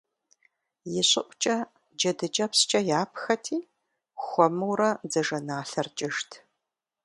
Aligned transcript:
Ищӏыӏукӏэ 0.99 1.57
джэдыкӏэпскӏэ 1.97 2.79
япхэти, 2.99 3.57
хуэмурэ 4.23 4.91
дзажэналъэр 5.09 5.87
кӏыжт. 5.97 6.31